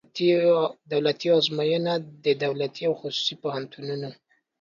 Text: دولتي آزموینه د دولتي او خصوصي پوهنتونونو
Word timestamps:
دولتي 0.91 1.27
آزموینه 1.37 1.93
د 2.23 2.25
دولتي 2.43 2.83
او 2.87 2.93
خصوصي 3.01 3.35
پوهنتونونو 3.43 4.09